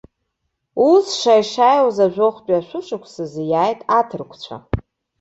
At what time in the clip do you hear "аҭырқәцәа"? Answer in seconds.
3.99-4.55